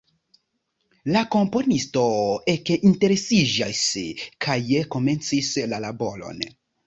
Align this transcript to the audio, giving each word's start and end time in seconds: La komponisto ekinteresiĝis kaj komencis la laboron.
La 1.15 1.21
komponisto 1.35 2.05
ekinteresiĝis 2.53 3.83
kaj 4.47 4.57
komencis 4.97 5.51
la 5.75 5.83
laboron. 5.87 6.43